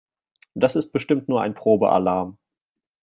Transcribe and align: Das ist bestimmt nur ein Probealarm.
Das 0.55 0.75
ist 0.75 0.93
bestimmt 0.93 1.29
nur 1.29 1.43
ein 1.43 1.53
Probealarm. 1.53 2.39